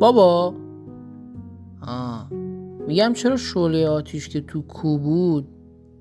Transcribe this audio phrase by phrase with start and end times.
[0.00, 0.54] بابا.
[1.82, 2.28] آه.
[2.86, 5.48] میگم چرا شعله آتیش که تو کو بود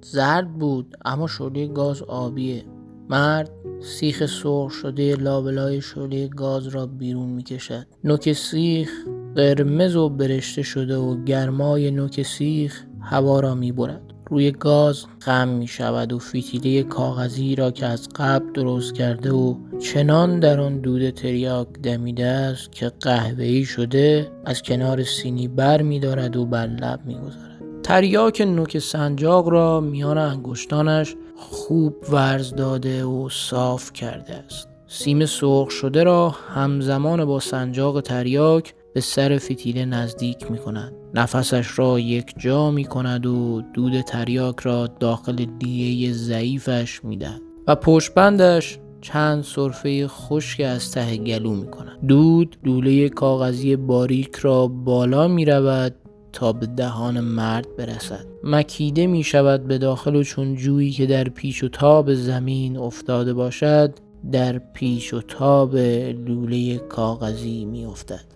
[0.02, 2.63] زرد بود اما شعله گاز آبیه.
[3.09, 7.88] مرد سیخ سرخ شده لابلای شعله گاز را بیرون می‌کشد.
[8.04, 8.91] نوک سیخ
[9.36, 14.14] قرمز و برشته شده و گرمای نوک سیخ هوا را می‌برد.
[14.29, 19.55] روی گاز غم می شود و فیتیله کاغذی را که از قبل درست کرده و
[19.79, 25.99] چنان در آن دود تریاک دمیده است که قهوه‌ای شده از کنار سینی بر می
[25.99, 27.81] دارد و بر لب می گذارد.
[27.83, 34.67] تریاک نوک سنجاق را میان انگشتانش خوب ورز داده و صاف کرده است.
[34.88, 40.94] سیم سرخ شده را همزمان با سنجاق تریاک به سر فتیله نزدیک می کند.
[41.13, 47.42] نفسش را یک جا می کند و دود تریاک را داخل دیه ضعیفش می دهد
[47.67, 52.08] و پشتبندش چند صرفه خشک از ته گلو می کند.
[52.08, 55.95] دود دوله کاغذی باریک را بالا می رود
[56.34, 61.23] تا به دهان مرد برسد مکیده می شود به داخل و چون جویی که در
[61.23, 63.94] پیش و تاب زمین افتاده باشد
[64.31, 68.36] در پیش و تاب لوله کاغذی می افتد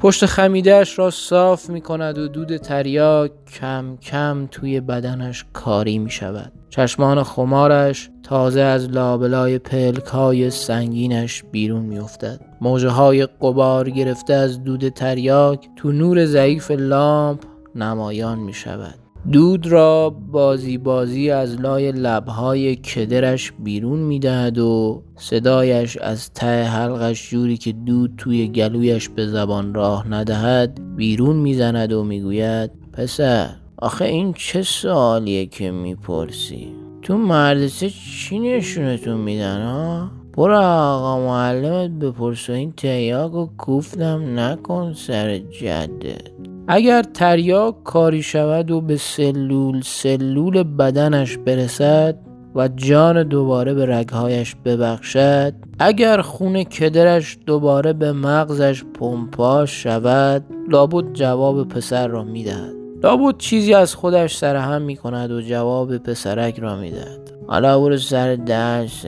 [0.00, 6.10] پشت خمیدهش را صاف می کند و دود تریاک کم کم توی بدنش کاری می
[6.10, 6.52] شود.
[6.70, 12.40] چشمان خمارش تازه از لابلای پلک های سنگینش بیرون می افتد.
[12.60, 19.09] موجه های قبار گرفته از دود تریاک تو نور ضعیف لامپ نمایان می شود.
[19.32, 27.30] دود را بازی بازی از لای لبهای کدرش بیرون می‌دهد و صدایش از ته حلقش
[27.30, 33.48] جوری که دود توی گلویش به زبان راه ندهد بیرون می‌زند و می‌گوید پسر
[33.78, 36.68] آخه این چه سوالیه که می‌پرسی
[37.02, 44.38] تو مدرسه چی نشونتون میدن ها؟ برو آقا معلمت بپرس و این تیاگ و کوفتم
[44.38, 52.16] نکن سر جدت اگر تریاک کاری شود و به سلول سلول بدنش برسد
[52.54, 61.12] و جان دوباره به رگهایش ببخشد اگر خون کدرش دوباره به مغزش پمپاش شود لابد
[61.12, 62.74] جواب پسر را می‌دهد.
[63.02, 67.30] لابد چیزی از خودش سرهم می کند و جواب پسرک را می‌دهد.
[67.46, 69.06] حالا برو سر درست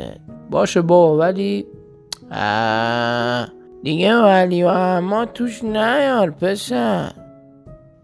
[0.51, 1.67] باشه بابا ولی
[3.83, 7.22] دیگه ولی و اما توش نیار پسر.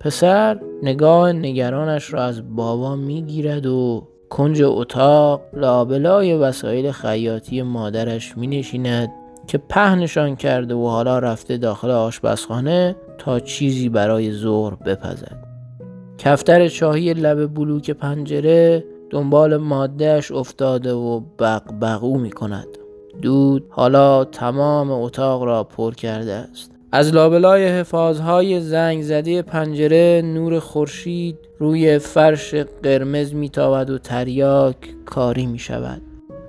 [0.01, 8.47] پسر نگاه نگرانش را از بابا می‌گیرد و کنج اتاق لابلای وسایل خیاطی مادرش می
[8.47, 9.11] نشیند
[9.47, 15.45] که پهنشان کرده و حالا رفته داخل آشپزخانه تا چیزی برای ظهر بپزد.
[16.19, 22.69] کفتر چاهی لب بلوک پنجره دنبال مادهش افتاده و بغبغو می کند
[23.23, 26.78] دود حالا تمام اتاق را پر کرده است.
[26.93, 35.47] از لابلای حفاظهای زنگ زده پنجره نور خورشید روی فرش قرمز میتابد و تریاک کاری
[35.47, 36.03] می شود.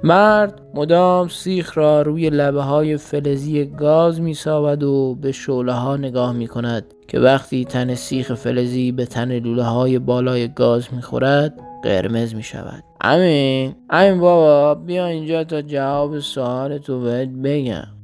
[0.03, 6.33] مرد مدام سیخ را روی لبه های فلزی گاز می و به شعله ها نگاه
[6.33, 11.53] می کند که وقتی تن سیخ فلزی به تن لوله های بالای گاز می خورد
[11.83, 17.98] قرمز می شود امین امین بابا بیا اینجا تا جواب سوال تو بهت بگم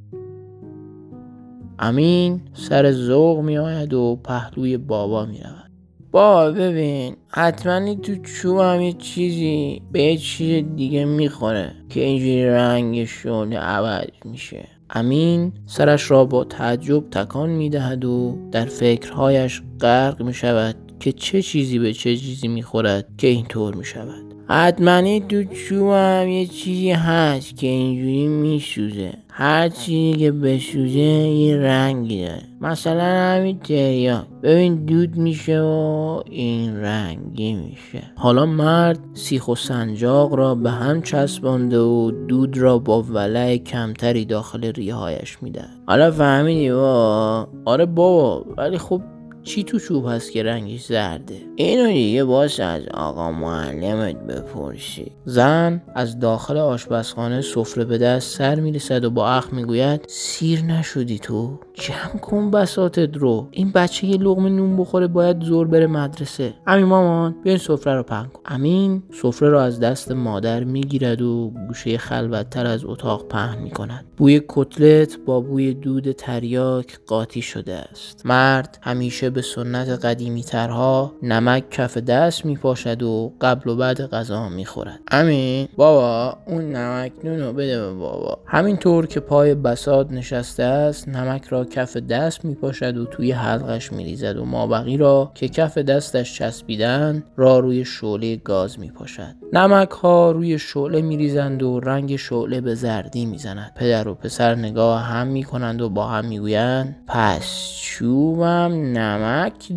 [1.80, 5.72] امین سر ذوق می آید و پهلوی بابا می رود
[6.12, 12.46] بابا ببین حتما تو چوب هم یه چیزی به یه چیز دیگه می‌خوره که اینجوری
[12.46, 14.68] رنگ شونه عوض میشه.
[14.90, 21.42] امین سرش را با تعجب تکان می‌دهد و در فکرهایش غرق می شود که چه
[21.42, 26.92] چیزی به چه چیزی می‌خورد که اینطور می شود حتما تو چوب هم یه چیزی
[26.92, 29.14] هست که اینجوری میسوزه.
[29.38, 32.44] هر چیزی که بسوزه یه رنگی داره.
[32.62, 38.04] مثلا همین تریاک ببین دود میشه و این رنگی میشه.
[38.16, 44.26] حالا مرد سیخ و سنجاق را به هم چسبانده و دود را با ولع کمتری
[44.26, 49.02] داخل ریهایش میده حالا فهمیدی با آره بابا ولی خب
[49.46, 55.12] چی تو چوب هست که رنگش زرده؟ اینو دیگه باش از آقا معلمت بپرسی.
[55.26, 61.20] زن از داخل آشپزخانه سفره به دست سر می‌رسد و با اخ می‌گوید سیر نشدی
[61.20, 63.48] تو؟ جمع کن بساتت رو.
[63.52, 66.54] این بچه یه لغمه نون بخوره باید زور بره مدرسه.
[66.68, 68.42] امین مامان بیاین سفره رو پهن کن.
[68.46, 74.06] امین سفره رو از دست مادر می‌گیرد و گوشه خلوتتر از اتاق پهن می‌کند.
[74.18, 78.26] بوی کتلت با بوی دود تریاک قاطی شده است.
[78.26, 84.02] مرد همیشه به سنت قدیمی ترها نمک کف دست می پاشد و قبل و بعد
[84.02, 88.40] غذا می خورد امین بابا اون نمک نونو بده به بابا.
[88.46, 93.94] همینطور که پای بساد نشسته است نمک را کف دست می پاشد و توی حلقش
[93.94, 99.36] می ریزد و مابقی را که کف دستش چسبیدن را روی شعله گاز می پاشد
[99.54, 104.14] نمک ها روی شعله می ریزند و رنگ شعله به زردی می زند پدر و
[104.14, 109.25] پسر نگاه هم می کنند و با هم می گویند پس چوبم نمک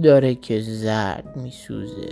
[0.02, 2.08] داره که زرد می سوزه